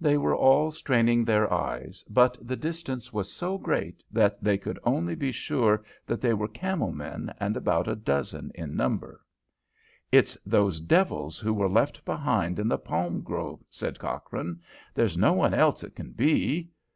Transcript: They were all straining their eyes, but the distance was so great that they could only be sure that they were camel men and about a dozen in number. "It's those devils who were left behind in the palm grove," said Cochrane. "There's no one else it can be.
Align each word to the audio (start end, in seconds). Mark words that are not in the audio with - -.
They 0.00 0.18
were 0.18 0.34
all 0.34 0.72
straining 0.72 1.24
their 1.24 1.52
eyes, 1.52 2.04
but 2.10 2.36
the 2.40 2.56
distance 2.56 3.12
was 3.12 3.32
so 3.32 3.58
great 3.58 4.02
that 4.10 4.42
they 4.42 4.58
could 4.58 4.76
only 4.82 5.14
be 5.14 5.30
sure 5.30 5.84
that 6.04 6.20
they 6.20 6.34
were 6.34 6.48
camel 6.48 6.90
men 6.90 7.32
and 7.38 7.56
about 7.56 7.86
a 7.86 7.94
dozen 7.94 8.50
in 8.56 8.74
number. 8.74 9.20
"It's 10.10 10.36
those 10.44 10.80
devils 10.80 11.38
who 11.38 11.54
were 11.54 11.68
left 11.70 12.04
behind 12.04 12.58
in 12.58 12.66
the 12.66 12.76
palm 12.76 13.20
grove," 13.20 13.62
said 13.70 14.00
Cochrane. 14.00 14.60
"There's 14.94 15.16
no 15.16 15.32
one 15.32 15.54
else 15.54 15.84
it 15.84 15.94
can 15.94 16.10
be. 16.10 16.70